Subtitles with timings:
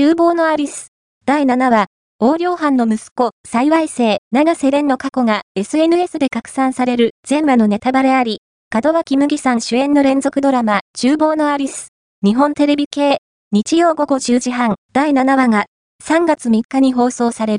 [0.00, 0.94] 厨房のアリス。
[1.26, 1.88] 第7話、
[2.22, 8.40] 横領犯の息子、幸い生、長瀬廉の過去が SNS で拡散される全話のネタバレあり、
[8.72, 11.88] 門脇麦さん主演の連続ドラマ、厨房のアリス。
[12.24, 13.18] 日本テレビ系、
[13.52, 15.66] 日曜午後10時半、第7話が
[16.02, 17.58] 3月3日に放送され